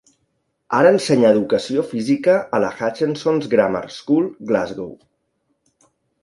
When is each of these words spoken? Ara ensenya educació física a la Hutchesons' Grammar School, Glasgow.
Ara 0.77 0.93
ensenya 0.95 1.29
educació 1.33 1.83
física 1.91 2.37
a 2.59 2.61
la 2.63 2.71
Hutchesons' 2.79 3.51
Grammar 3.53 3.83
School, 3.99 4.27
Glasgow. 4.53 4.91